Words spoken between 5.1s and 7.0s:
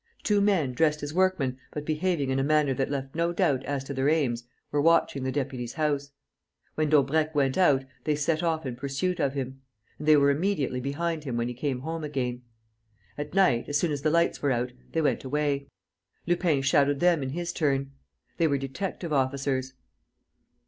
the deputy's house. When